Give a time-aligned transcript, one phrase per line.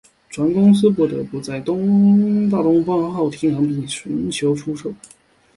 [0.31, 1.77] 船公司不得不在将
[2.49, 4.91] 大东方号停航并寻求出售。